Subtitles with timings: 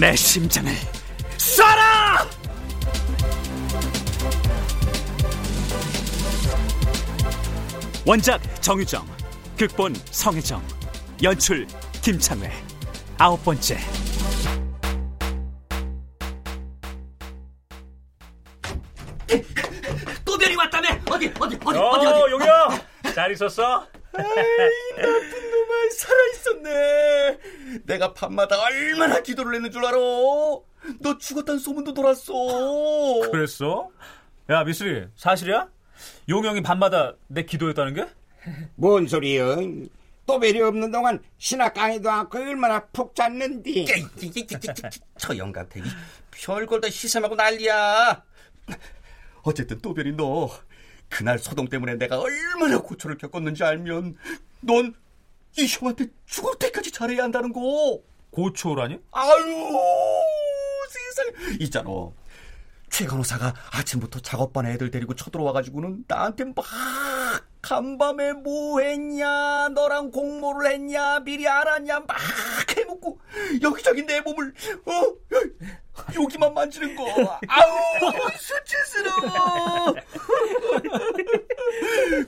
[0.00, 0.70] 내 심장을
[1.38, 2.28] 쏴라!
[8.06, 9.04] 원작 정유정,
[9.58, 10.62] 극본 성혜정,
[11.22, 11.66] 연출
[12.00, 12.48] 김창회,
[13.18, 13.76] 아홉 번째.
[20.24, 22.80] 또별이 왔다며 어디 어디 어디 어, 어디 어디 용영,
[23.14, 23.86] 잘 있었어?
[24.12, 24.24] 놈아
[25.96, 27.38] 살아 있었네
[27.88, 32.32] 내가 밤마다 얼마나 기도를 했는 줄 알아 너 죽었다는 소문도 돌았어
[33.32, 33.88] 그랬어?
[34.50, 35.68] 야 미수리, 사실이야?
[36.28, 38.08] 용영이 밤마다 내 기도했다는 게?
[38.76, 39.56] 뭔 소리여?
[40.26, 43.86] 또배리 없는 동안 신학 강의도 않고 얼마나 푹 잤는디.
[45.16, 45.88] 저 영감탱이
[46.30, 48.22] 별걸 다 희생하고 난리야
[49.42, 50.50] 어쨌든 또별이 너
[51.08, 54.16] 그날 소동 때문에 내가 얼마나 고초를 겪었는지 알면
[54.60, 54.94] 넌
[55.56, 58.00] 이 형한테 죽을 때까지 잘해야 한다는 거.
[58.30, 58.98] 고초라니?
[59.12, 59.78] 아유
[60.90, 61.56] 세상에.
[61.60, 61.88] 있잖아.
[62.90, 66.64] 최 간호사가 아침부터 작업반 애들 데리고 쳐들어와가지고는 나한테 막
[67.68, 72.16] 간밤에 뭐 했냐 너랑 공모를 했냐 미리 알았냐 막
[72.74, 73.20] 해놓고
[73.60, 74.54] 여기저기 내 몸을
[74.86, 75.14] 어
[76.14, 77.04] 여기만 만지는 거
[77.46, 79.94] 아우 수치스러워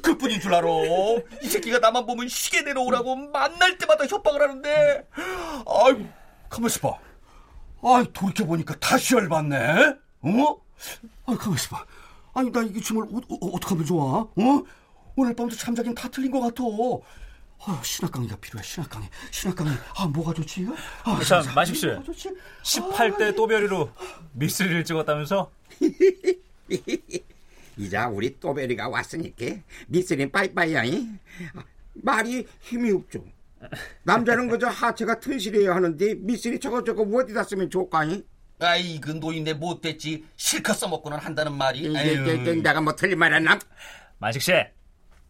[0.03, 0.69] 그뿐인 줄 알아
[1.41, 5.09] 이 새끼가 나만 보면 시계 내려오라고 만날 때마다 협박을 하는데
[5.67, 6.05] 아유
[6.51, 6.99] 가만있어 봐
[7.83, 9.57] 아, 돌이켜보니까 다시 열받네.
[10.21, 10.61] 어?
[11.25, 11.87] 아, 가만있어 봐.
[12.35, 14.21] 아니, 나 이게 정말 어, 어, 떻게 하면 좋아?
[14.21, 14.63] 어?
[15.17, 16.63] 오늘 밤도 잠자긴 다 틀린 것 같아.
[17.63, 19.09] 아, 신학 강의가 필요해, 신학 강의.
[19.31, 19.73] 신학 강의.
[19.97, 20.67] 아, 뭐가 좋지?
[21.05, 21.87] 아, 참, 세상에, 만식 씨.
[21.87, 22.31] 뭐가 좋지?
[22.63, 23.91] 18대 또별이로
[24.33, 25.51] 미스리를 찍었다면서?
[27.77, 29.47] 이자 우리 또배리가 왔으니까
[29.89, 31.09] 미스린 빠이빠이야이.
[31.95, 33.25] 말이 힘이 없죠.
[34.05, 38.25] 남자는 그저 하체가 튼실해야 하는데 미스리 저거 저거 어디다 쓰면 좋을까니?
[38.61, 40.25] 아이, 그 노인네 못됐지.
[40.37, 41.81] 실컷 써먹고는 한다는 말이.
[41.81, 43.59] 이게 내가 뭐 틀린 말 했나?
[44.19, 44.53] 만식 씨,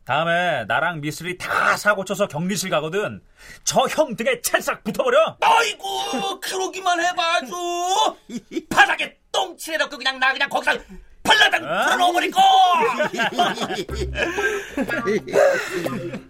[0.04, 3.22] 다음에 나랑 미스리 다 사고 쳐서 격리실 가거든.
[3.64, 5.36] 저 형 등에 찰싹 붙어버려.
[5.40, 7.52] 아이고, 그러기만 해봐, 아주.
[8.68, 10.72] 바닥에 똥칠해놓고 그냥 나 그냥 거기다
[11.22, 12.30] 발라당 풀어넣어버리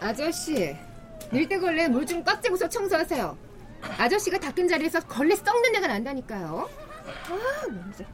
[0.02, 0.76] 아저씨,
[1.30, 3.36] 밀대걸레 물 좀꽉 재고서 청소하세요.
[3.98, 6.68] 아저씨가 닦은 자리에서 걸레 썩는 데가 난다니까요.
[7.28, 8.04] 아, 먼저.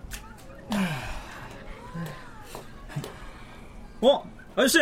[4.00, 4.78] 어, 아저씨,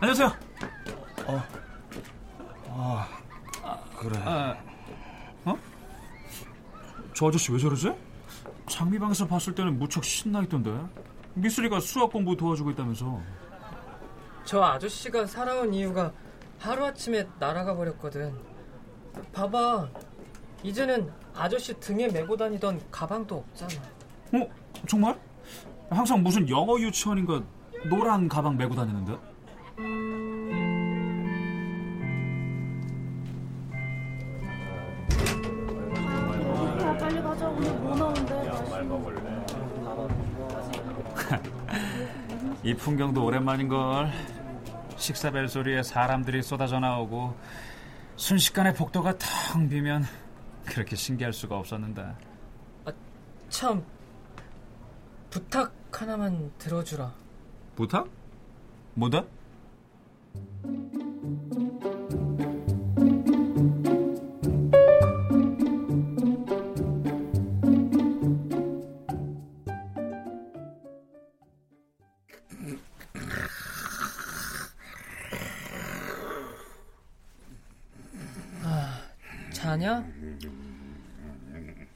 [0.00, 0.32] 안녕하세요.
[4.00, 4.18] 그래.
[5.44, 5.54] 어?
[7.14, 7.92] 저 아저씨 왜 저러지?
[8.68, 10.74] 장미방에서 봤을 때는 무척 신나 있던데.
[11.34, 13.20] 미스리가 수학 공부 도와주고 있다면서.
[14.50, 16.12] 저 아저씨가 살아온 이유가
[16.58, 18.34] 하루아침에 날아가 버렸거든.
[19.32, 19.88] 봐봐.
[20.64, 23.80] 이제는 아저씨 등에 메고 다니던 가방도 없잖아.
[24.32, 24.50] 어?
[24.88, 25.16] 정말?
[25.88, 27.44] 항상 무슨 영어 유치원인가
[27.88, 29.16] 노란 가방 메고 다니는데?
[42.64, 44.39] 이 풍경도 오랜만인걸.
[45.00, 47.34] 식사 벨 소리에 사람들이 쏟아져 나오고
[48.16, 50.04] 순식간에 복도가 텅 비면
[50.66, 52.02] 그렇게 신기할 수가 없었는데.
[52.84, 52.92] 아,
[53.48, 53.82] 참
[55.30, 57.12] 부탁 하나만 들어주라.
[57.76, 58.08] 부탁?
[58.94, 59.24] 뭐다?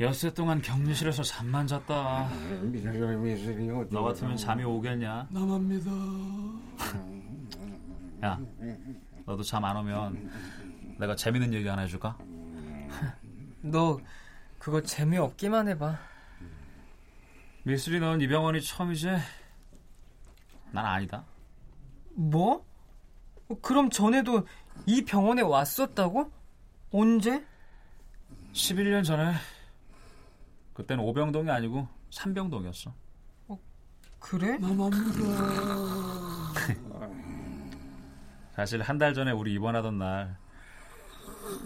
[0.00, 2.28] 엿새 동안 격리실에서 잠만 잤다.
[3.90, 5.28] 너 같으면 잠이 오겠냐?
[5.30, 5.90] 나만 믿어.
[8.24, 8.40] 야,
[9.24, 10.30] 너도 잠 안 오면
[10.98, 12.16] 내가 재밌는 얘기 하나 해줄까?
[13.62, 13.98] 너
[14.58, 15.96] 그거 재미없기만 해봐.
[17.62, 19.06] 미술이 넌 이 병원이 처음이지?
[20.72, 21.24] 난 아니다.
[22.14, 22.64] 뭐?
[23.48, 24.46] 어, 그럼 전에도
[24.86, 26.30] 이 병원에 왔었다고?
[26.90, 27.44] 언제?
[28.52, 29.32] 11년 전에
[30.74, 32.92] 그때는 오병동이 아니고 삼병동이었어.
[34.18, 34.56] 그래?
[34.58, 36.52] 나만 믿어.
[38.54, 40.36] 사실 한 달 전에 우리 입원하던 날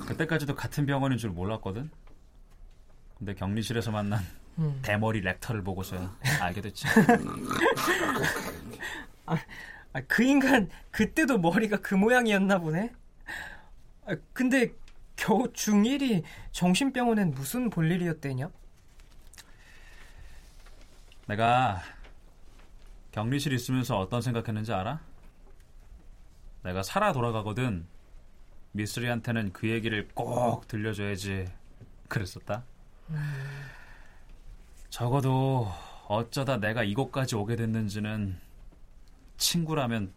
[0.06, 1.90] 그때까지도 같은 병원인 줄 몰랐거든.
[3.16, 4.20] 근데 격리실에서 만난
[4.58, 4.78] 음.
[4.82, 6.86] 대머리 렉터를 보고서야 알게 됐지.
[9.26, 9.36] 아,
[9.92, 12.92] 아, 그 인간 그때도 머리가 그 모양이었나 보네.
[14.06, 14.72] 아, 근데
[15.14, 16.22] 겨우 중1이
[16.52, 18.50] 정신병원엔 무슨 볼일이었대냐?
[21.28, 21.82] 내가
[23.12, 25.00] 격리실 있으면서 어떤 생각했는지 알아?
[26.62, 27.86] 내가 살아 돌아가거든.
[28.72, 31.46] 미쓰리한테는 그 얘기를 꼭 들려줘야지.
[32.08, 32.64] 그랬었다.
[34.88, 35.68] 적어도
[36.06, 38.40] 어쩌다 내가 이곳까지 오게 됐는지는
[39.36, 40.12] 친구라면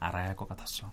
[0.00, 0.90] 알아야 할 것 같았어.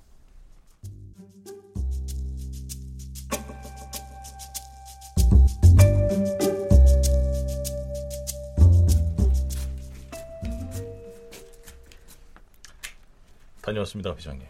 [13.63, 14.45] 다녀왔습니다, 회장님.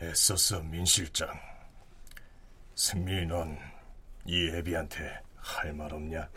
[0.00, 1.28] 애썼어, 민 실장.
[2.74, 3.58] 승민이 넌
[4.24, 6.28] 이 애비한테 할 말 없냐?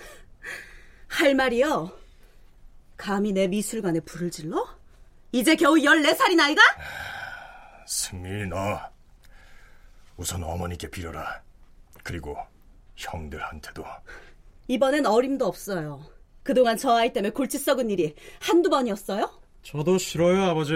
[1.08, 1.92] 할 말이요?
[2.98, 4.68] 감히 내 미술관에 불을 질러?
[5.32, 6.62] 이제 겨우 14살이 나이가?
[7.86, 8.80] 승민이 너
[10.18, 11.44] 우선 어머니께 빌어라.
[12.04, 12.36] 그리고
[12.96, 13.86] 형들한테도.
[14.68, 16.04] 이번엔 어림도 없어요.
[16.42, 19.30] 그동안 저 아이 때문에 골치 썩은 일이 한두 번이었어요?
[19.62, 20.74] 저도 싫어요, 아버지.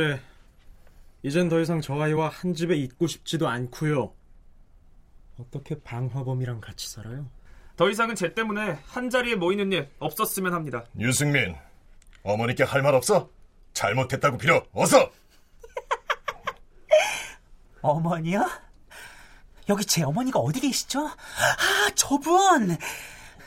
[1.22, 4.14] 이젠 더 이상 저 아이와 한 집에 있고 싶지도 않고요.
[5.40, 7.30] 어떻게 방화범이랑 같이 살아요?
[7.76, 10.86] 더 이상은 쟤 때문에 한 자리에 모이는 일 없었으면 합니다.
[11.00, 11.56] 유승민,
[12.24, 13.30] 어머니께 할 말 없어?
[13.74, 15.10] 잘못했다고 빌어, 어서!
[17.82, 18.46] 어머니요?
[19.70, 21.06] 여기 제 어머니가 어디 계시죠?
[21.08, 22.76] 아, 저분!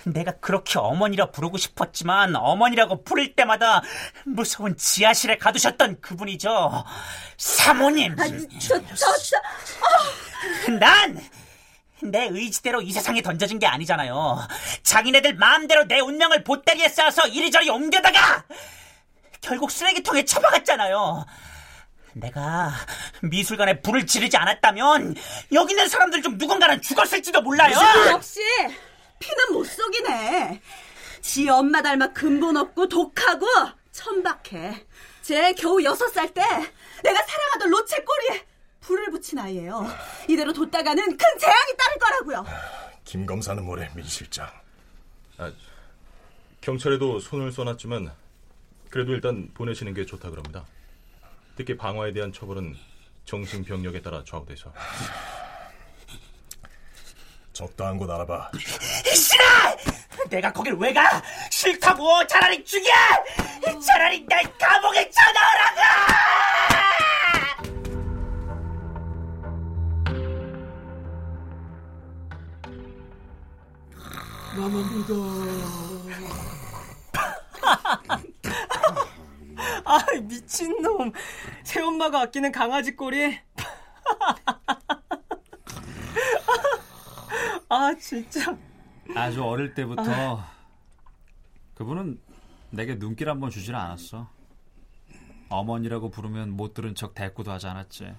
[0.05, 3.83] 내가 그렇게 어머니라 부르고 싶었지만 어머니라고 부를 때마다
[4.25, 6.85] 무서운 지하실에 가두셨던 그분이죠.
[7.37, 8.17] 사모님!
[8.19, 8.25] 아,
[8.59, 10.71] 저, 저, 저, 아.
[10.79, 11.21] 난!
[12.03, 14.49] 내 의지대로 이 세상에 던져진 게 아니잖아요.
[14.83, 18.45] 자기네들 마음대로 내 운명을 보따리에 쌓아서 이리저리 옮겨다가
[19.41, 21.25] 결국 쓰레기통에 처박았잖아요.
[22.15, 22.73] 내가
[23.23, 25.15] 미술관에 불을 지르지 않았다면
[25.53, 27.75] 여기 있는 사람들 중 누군가는 죽었을지도 몰라요.
[28.11, 28.41] 역시
[29.23, 30.61] 피는 못 속이네.
[31.21, 33.47] 지 엄마 닮아 근본 없고 독하고
[33.93, 34.85] 천박해.
[35.23, 36.43] 쟤 겨우 여섯 살 때
[37.05, 38.45] 내가 사랑하던 로체 꼬리에
[38.81, 39.87] 불을 붙인 아이예요.
[40.29, 42.45] 이대로 뒀다가는 큰 재앙이 따를 거라고요.
[43.05, 44.49] 김 검사는 뭐래, 민 실장?
[45.39, 45.53] 아,
[46.61, 48.13] 경찰에도 손을 써놨지만
[48.91, 50.65] 그래도 일단 보내시는 게 좋다 그럽니다.
[51.57, 52.75] 특히 방화에 대한 처벌은
[53.25, 54.73] 정신병력에 따라 좌우돼서.
[57.53, 58.51] 적당한 곳 알아봐.
[60.33, 61.23] 내가 거길 왜 가?
[61.51, 62.27] 싫다고!
[62.27, 62.91] 차라리 죽여!
[63.87, 65.83] 차라리 날 감옥에 쳐넣으라고!
[74.57, 75.15] 나만 믿어.
[79.85, 81.13] 아 미친놈
[81.63, 83.39] 새엄마가 아끼는 강아지 꼬리
[87.69, 88.57] 아 진짜
[89.17, 90.45] 아주 어릴 때부터
[91.75, 92.21] 그분은
[92.71, 94.31] 내게 눈길 한번 주질 않았어.
[95.49, 98.15] 어머니라고 부르면 못 들은 척 대꾸도 하지 않았지.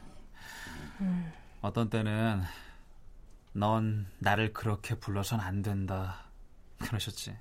[1.02, 1.34] 음.
[1.62, 2.44] 어떤 때는
[3.54, 6.26] 넌 나를 그렇게 불러선 안 된다
[6.80, 7.36] 그러셨지.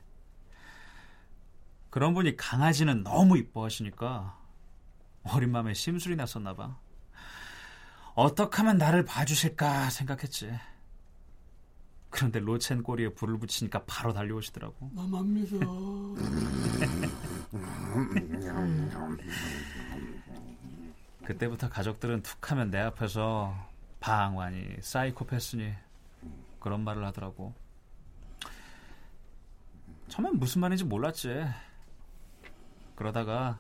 [1.90, 4.38] 그런 분이 강아지는 너무 이뻐하시니까
[5.24, 6.78] 어린 마음에 심술이 났었나 봐.
[8.14, 10.58] 어떻게 하면 나를 봐주실까 생각했지.
[12.12, 14.90] 그런데 로첸 꼬리에 불을 붙이니까 바로 달려오시더라고.
[14.92, 15.58] 나만 믿어.
[21.24, 23.56] 그때부터 가족들은 툭하면 내 앞에서
[23.98, 25.72] 방환이 사이코패스니
[26.60, 27.54] 그런 말을 하더라고.
[30.08, 31.46] 처음엔 무슨 말인지 몰랐지.
[32.94, 33.58] 그러다가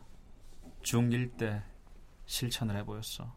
[0.82, 1.62] 중1 때
[2.26, 3.34] 실천을 해보였어.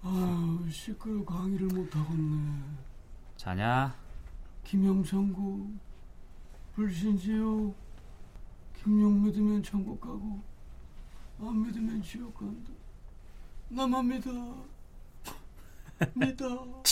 [0.00, 2.93] 아, 시끄러 강의를 못하겠네.
[3.44, 3.94] 자냐?
[4.64, 5.70] 김영천구,
[6.74, 7.74] 불신지요.
[8.82, 10.42] 김용 믿으면 천국 가고,
[11.40, 12.72] 안 믿으면 지옥 간다.
[13.68, 14.30] 나만 믿어.
[16.14, 16.82] 믿어.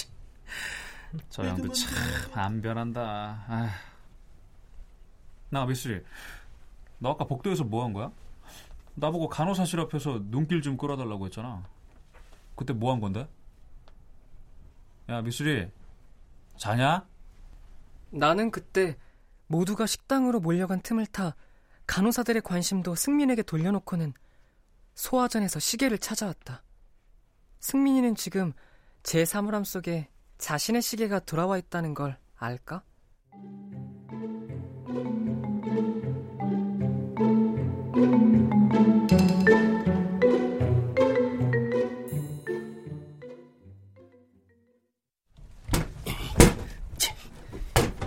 [1.30, 3.44] 저 형도 참 안 변한다.
[3.48, 3.68] 아휴.
[5.50, 6.02] 나 미술이,
[6.98, 8.10] 너 아까 복도에서 뭐 한 거야?
[8.94, 11.62] 나보고 간호사실 앞에서 눈길 좀 끌어달라고 했잖아.
[12.56, 13.26] 그때 뭐 한 건데?
[15.08, 15.68] 야 미술이,
[16.56, 17.06] 자냐?
[18.10, 18.96] 나는 그때
[19.46, 21.34] 모두가 식당으로 몰려간 틈을 타
[21.86, 24.14] 간호사들의 관심도 승민에게 돌려놓고는
[24.94, 26.62] 소화전에서 시계를 찾아왔다.
[27.60, 28.52] 승민이는 지금
[29.02, 32.82] 제 사물함 속에 자신의 시계가 돌아와 있다는 걸 알까?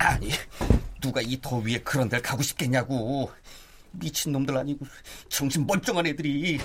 [0.05, 0.29] 아니,
[1.01, 3.31] 누가 이 더위에 그런 데를 가고 싶겠냐고.
[3.91, 4.85] 미친놈들 아니고
[5.29, 6.59] 정신 멀쩡한 애들이.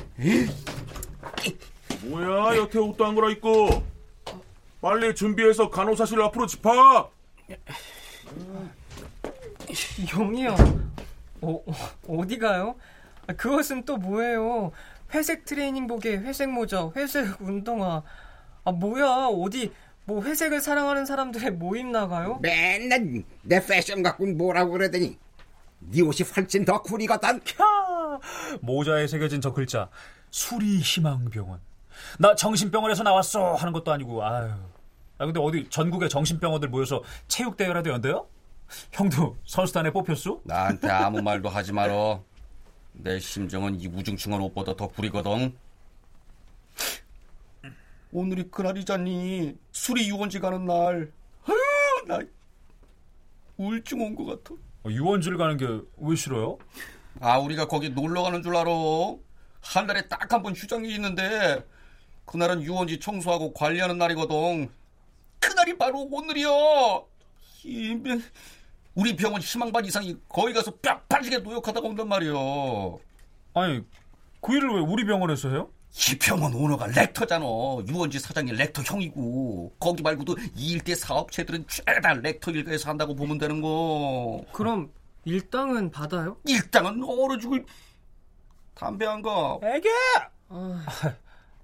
[2.02, 3.82] 뭐야 여태 옷도 안 갈아입고
[4.80, 7.12] 빨리 준비해서 간호사실 앞으로 집합
[10.14, 10.56] 용이요.
[11.42, 11.64] 어,
[12.09, 12.75] 어디 가요?
[13.26, 14.73] 아, 그것은 또 뭐예요?
[15.14, 18.02] 회색 트레이닝복에 회색 모자, 회색 운동화.
[18.64, 19.28] 아 뭐야?
[19.28, 19.73] 어디
[20.04, 22.38] 뭐 회색을 사랑하는 사람들의 모임 나가요?
[22.40, 25.19] 맨날 내 패션 갖고 뭐라고 그러더니
[25.78, 27.40] 네 옷이 훨씬 더 쿨이거든.
[28.61, 29.88] 모자에 새겨진 저 글자
[30.30, 31.61] 수리 희망병원.
[32.19, 34.50] 나 정신병원에서 나왔어 하는 것도 아니고 아유.
[35.19, 38.26] 아 근데 어디 전국의 정신병원들 모여서 체육 대회라도 연대요?
[38.92, 40.40] 형도 선수단에 뽑혔어?
[40.45, 42.23] 나한테 아무 말도 하지 말어.
[42.92, 45.54] 내 심정은 이 우중충한 옷보다 더 구리거든.
[48.12, 49.57] 오늘이 그날이잖니.
[49.73, 51.12] 수리 유원지 가는 날.
[51.47, 52.21] 아유, 나
[53.57, 54.61] 우울증 온 것 같아.
[54.88, 55.67] 유원지를 가는 게
[55.99, 56.59] 왜 싫어요?
[57.21, 58.71] 아, 우리가 거기 놀러 가는 줄 알아.
[59.62, 61.64] 한 달에 딱 한 번 휴장이 있는데
[62.25, 64.71] 그날은 유원지 청소하고 관리하는 날이거든.
[65.38, 66.49] 그날이 바로 오늘이야.
[67.64, 67.97] 이,
[68.95, 72.33] 우리 병원 희망반 이상이 거기 가서 뼈 빠지게 노역하다가 온단 말이야.
[73.55, 73.85] 아니,
[74.40, 75.71] 그 일을 왜 우리 병원에서 해요?
[75.92, 77.44] 이 병원 오너가 렉터잖아.
[77.88, 83.61] 유원지 사장이 렉터 형이고 거기 말고도 이 일대 사업체들은 죄다 렉터 일가에서 한다고 보면 되는
[83.61, 84.44] 거.
[84.52, 84.90] 그럼
[85.25, 86.37] 일당은 받아요?
[86.47, 87.64] 일당은 얼어 죽을
[88.75, 89.59] 담배 안 가.
[89.62, 89.88] 애기!
[90.49, 90.85] 아,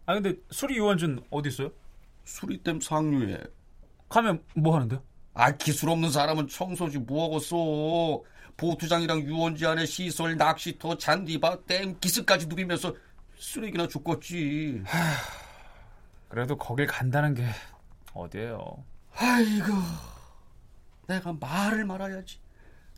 [0.06, 1.70] 아 근데 수리 유원준 어디 있어요?
[2.24, 3.38] 수리댐 상류에.
[4.08, 5.00] 가면 뭐 하는데?
[5.34, 8.22] 아 기술 없는 사람은 청소지 뭐하겠어.
[8.56, 12.94] 보투장이랑 유원지 안에 시설, 낚시터, 잔디밭, 댐, 기습까지 누리면서
[13.38, 14.82] 쓰레기나 죽겠지.
[16.28, 17.46] 그래도 거길 간다는 게
[18.12, 18.84] 어디예요?
[19.14, 19.72] 아이고,
[21.06, 22.38] 내가 말을 말아야지.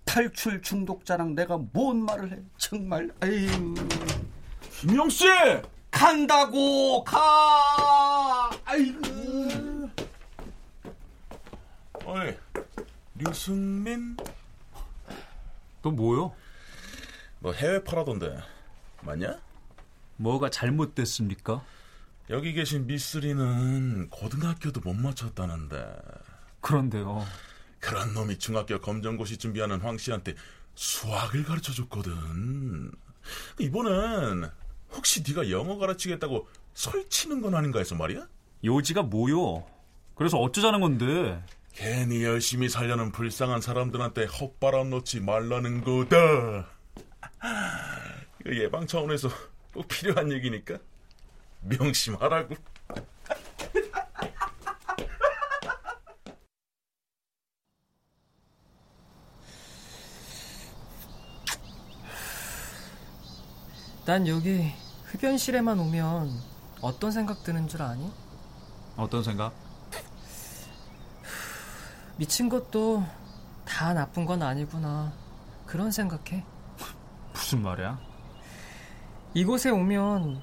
[0.05, 2.39] 탈출 중독자랑 내가 뭔 말을 해?
[2.57, 3.75] 정말, 아유.
[4.81, 5.27] 김영 씨,
[5.91, 8.51] 간다고 가.
[8.65, 9.01] 아이고.
[12.05, 12.35] 어이,
[13.17, 14.17] 류승민?
[15.83, 16.35] 너 뭐요?
[17.41, 18.39] 너 해외 파라던데
[19.03, 19.39] 맞냐?
[20.19, 21.65] 뭐가 잘못됐습니까?
[22.31, 25.97] 여기 계신 미쓰리는 고등학교도 못 마쳤다는데.
[26.61, 27.25] 그런데요.
[27.81, 30.35] 그런 놈이 중학교 검정고시 준비하는 황 씨한테
[30.75, 32.91] 수학을 가르쳐 줬거든.
[33.59, 34.51] 이번엔
[34.93, 38.27] 혹시 네가 영어 가르치겠다고 설치는 건 아닌가 해서 말이야?
[38.65, 39.65] 요지가 뭐요?
[40.15, 41.43] 그래서 어쩌자는 건데?
[41.73, 46.67] 괜히 열심히 살려는 불쌍한 사람들한테 헛바람 놓지 말라는 거다.
[48.41, 49.29] 이거 예방 차원에서
[49.79, 50.79] 꼭 필요한 얘기니까
[51.61, 52.57] 명심하라고.
[64.05, 64.73] 난 여기
[65.05, 66.29] 흡연실에만 오면
[66.81, 68.11] 어떤 생각 드는 줄 아니?
[68.97, 69.55] 어떤 생각?
[72.19, 73.05] 미친 것도
[73.65, 75.13] 다 나쁜 건 아니구나.
[75.67, 76.45] 그런 생각해.
[77.33, 78.08] 무슨 말이야?
[79.35, 80.41] 이곳에 오면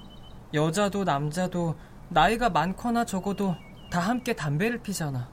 [0.54, 1.76] 여자도 남자도
[2.10, 3.56] 나이가 많거나 적어도
[3.90, 5.30] 다 함께 담배를 피잖아.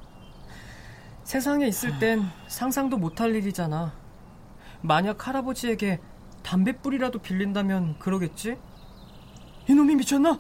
[1.25, 3.93] 세상에 있을 땐 상상도 못할 일이잖아.
[4.81, 6.01] 만약 할아버지에게
[6.43, 8.59] 담배뿌리라도 빌린다면 그러겠지?
[9.69, 10.31] 이놈이 미쳤나?
[10.31, 10.39] 어?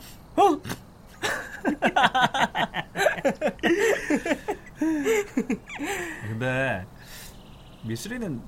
[6.27, 6.87] 근데
[7.85, 8.43] 미스리는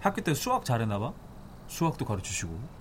[0.00, 1.12] 학교 때 수학 잘했나 봐?
[1.68, 2.79] 수학도 가르치시고.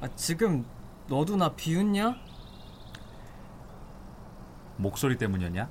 [0.00, 0.64] 아, 지금
[1.08, 2.16] 너도 나 비웃냐?
[4.76, 5.68] 목소리 때문이었냐?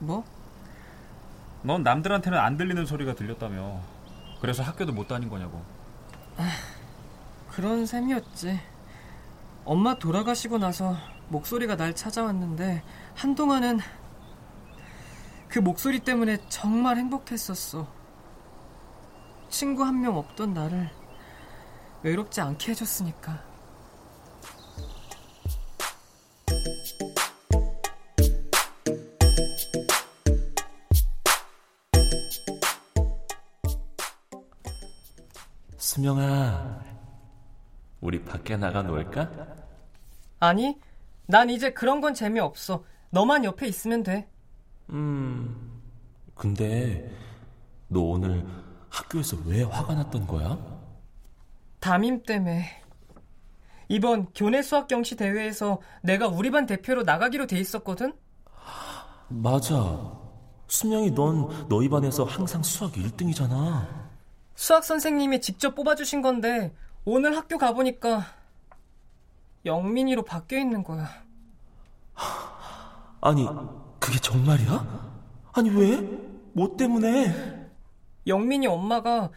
[0.00, 0.24] 뭐?
[1.62, 3.80] 넌 남들한테는 안 들리는 소리가 들렸다며.
[4.40, 5.60] 그래서 학교도 못 다닌 거냐고.
[6.36, 6.48] 아,
[7.50, 8.60] 그런 셈이었지.
[9.64, 10.96] 엄마 돌아가시고 나서
[11.28, 12.82] 목소리가 날 찾아왔는데
[13.16, 13.80] 한동안은
[15.48, 17.86] 그 목소리 때문에 정말 행복했었어.
[19.48, 20.90] 친구 한 명 없던 나를
[22.02, 23.42] 외롭지 않게 해줬으니까.
[35.76, 36.80] 수명아,
[38.00, 39.30] 우리 밖에 나가 놀까?
[40.38, 40.78] 아니,
[41.26, 42.84] 난 이제 그런 건 재미없어.
[43.10, 44.28] 너만 옆에 있으면 돼.
[44.90, 45.80] 음,
[46.34, 47.10] 근데
[47.88, 48.46] 너 오늘
[48.90, 50.77] 학교에서 왜 화가 났던 거야?
[51.80, 52.82] 담임 때문에.
[53.88, 58.12] 이번 교내 수학 경시 대회에서 내가 우리 반 대표로 나가기로 돼 있었거든?
[59.28, 60.18] 맞아.
[60.66, 63.86] 수명이 넌 너희 반에서 항상 수학 1등이잖아.
[64.54, 68.26] 수학 선생님이 직접 뽑아주신 건데 오늘 학교 가보니까
[69.64, 71.08] 영민이로 바뀌어 있는 거야.
[73.20, 73.48] 아니,
[73.98, 75.08] 그게 정말이야?
[75.52, 76.00] 아니, 왜?
[76.52, 77.68] 뭐 때문에?
[78.26, 79.30] 영민이 엄마가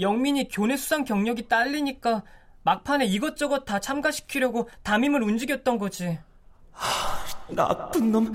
[0.00, 2.22] 영민이 교내 수상 경력이 딸리니까
[2.62, 6.18] 막판에 이것저것 다 참가시키려고 담임을 움직였던 거지.
[6.72, 8.32] 하, 나쁜 놈.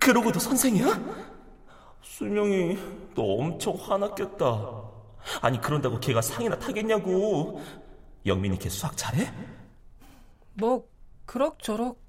[0.00, 0.86] 그러고도 선생이야?
[2.02, 2.78] 수명이
[3.14, 4.82] 너 엄청 화났겠다.
[5.42, 7.60] 아니 그런다고 걔가 상이나 타겠냐고.
[8.24, 9.30] 영민이 걔 수학 잘해?
[10.54, 10.88] 뭐
[11.26, 12.00] 그럭저럭.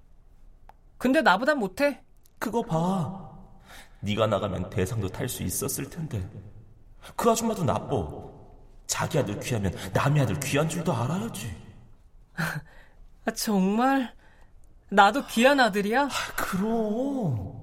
[0.98, 2.02] 근데 나보단 못해.
[2.40, 3.30] 그거 봐.
[4.00, 6.28] 네가 나가면 대상도 탈 수 있었을 텐데.
[7.16, 8.27] 그 아줌마도 나빠.
[8.88, 11.56] 자기 아들 귀하면 남의 아들 귀한 줄도 알아야지.
[13.26, 14.16] 아, 정말?
[14.90, 16.04] 나도 귀한 아들이야?
[16.04, 17.62] 아, 그럼.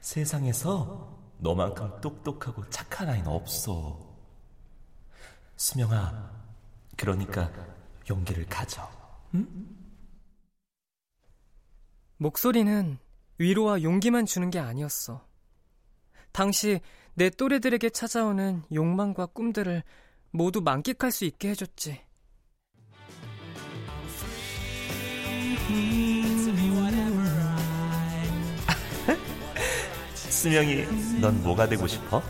[0.00, 3.98] 세상에서 너만큼 똑똑하고 착한 아이는 없어.
[5.56, 6.30] 수명아,
[6.96, 7.50] 그러니까
[8.08, 8.88] 용기를 가져.
[9.34, 9.46] 응?
[12.18, 12.98] 목소리는
[13.38, 15.24] 위로와 용기만 주는 게 아니었어.
[16.30, 16.80] 당시
[17.14, 19.82] 내 또래들에게 찾아오는 욕망과 꿈들을
[20.32, 22.00] 모두 만끽할 수 있게 해줬지.
[30.14, 30.86] 수명이,
[31.20, 32.22] 넌 뭐가 되고 싶어?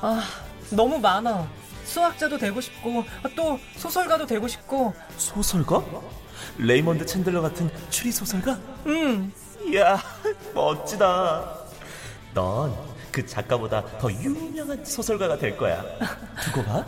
[0.00, 0.22] 아,
[0.70, 1.46] 너무 많아.
[1.84, 3.04] 수학자도 되고 싶고,
[3.34, 4.94] 또 소설가도 되고 싶고.
[5.16, 5.82] 소설가?
[6.56, 8.58] 레이먼드 챈들러 같은 추리 소설가?
[8.86, 9.32] 응.
[9.66, 9.98] 이야,
[10.54, 11.58] 멋지다.
[12.34, 15.82] 넌 그 작가보다 더 유명한 소설가가 될 거야.
[16.44, 16.84] 두고 봐.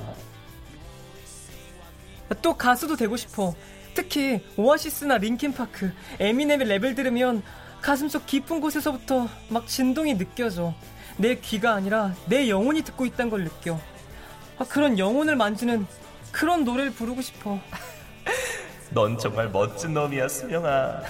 [2.43, 3.55] 또 가수도 되고 싶어.
[3.95, 7.43] 특히 오아시스나 링킨파크, 에미넴의 랩을 들으면
[7.83, 10.75] 가슴속 깊은 곳에서부터 막 진동이 느껴져.
[11.17, 13.81] 내 귀가 아니라 내 영혼이 듣고 있다는 걸 느껴.
[14.59, 15.87] 아, 그런 영혼을 만지는
[16.31, 17.59] 그런 노래를 부르고 싶어.
[18.91, 21.03] 넌 정말 멋진 놈이야, 수명아.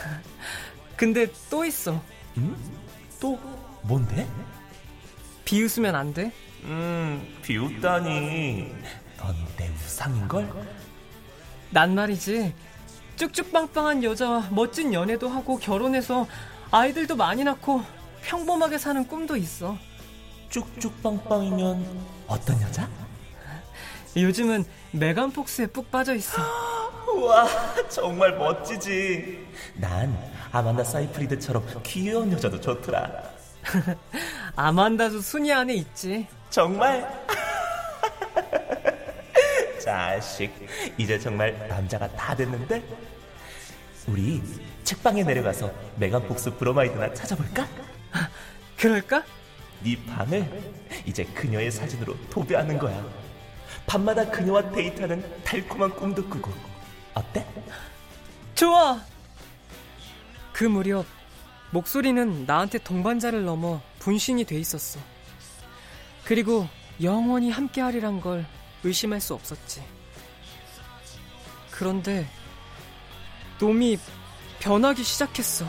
[0.96, 2.00] 근데 또 있어.
[2.38, 2.56] 응?
[3.20, 3.38] 또
[3.82, 4.26] 뭔데?
[5.44, 6.32] 비웃으면 안 돼?
[6.64, 8.72] 음, 비웃다니.
[9.18, 10.48] 넌 내 우상인걸?
[11.70, 12.54] 난 말이지.
[13.16, 16.26] 쭉쭉빵빵한 여자와 멋진 연애도 하고 결혼해서
[16.70, 17.82] 아이들도 많이 낳고
[18.22, 19.76] 평범하게 사는 꿈도 있어.
[20.48, 21.86] 쭉쭉빵빵이면
[22.26, 22.88] 어떤 여자?
[24.16, 26.42] 요즘은 메간 폭스에 푹 빠져 있어.
[27.22, 27.46] 와,
[27.88, 29.46] 정말 멋지지.
[29.74, 30.16] 난
[30.50, 33.10] 아만다 사이프리드처럼 귀여운 여자도 좋더라.
[34.56, 36.26] 아만다도 순위 안에 있지.
[36.48, 37.19] 정말?
[39.80, 40.52] 자식,
[40.96, 42.82] 이제 정말 남자가 다 됐는데?
[44.06, 44.42] 우리
[44.84, 47.66] 책방에 내려가서 메간 폭스 브로마이드나 찾아볼까?
[48.76, 49.24] 그럴까?
[49.82, 50.46] 네 방을
[51.06, 53.04] 이제 그녀의 사진으로 도배하는 거야.
[53.86, 56.52] 밤마다 그녀와 데이트하는 달콤한 꿈도 꾸고.
[57.14, 57.46] 어때?
[58.54, 59.00] 좋아!
[60.52, 61.06] 그 무렵
[61.70, 65.00] 목소리는 나한테 동반자를 넘어 분신이 돼 있었어.
[66.24, 66.68] 그리고
[67.02, 68.44] 영원히 함께하리란 걸
[68.84, 69.82] 의심할 수 없었지.
[71.70, 72.26] 그런데
[73.58, 73.98] 놈이
[74.60, 75.66] 변하기 시작했어.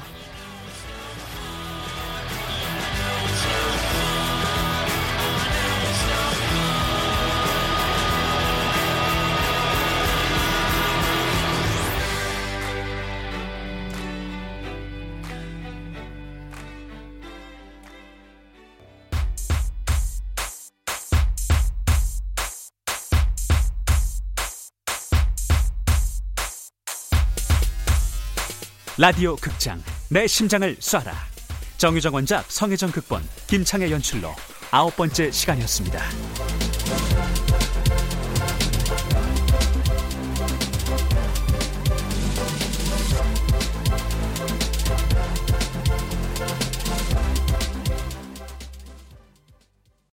[29.02, 31.12] 라디오 극장 내 심장을 쏴라
[31.80, 34.30] 정유정 원작 성혜정 극본 김창의 연출로
[34.70, 36.00] 아홉 번째 시간이었습니다.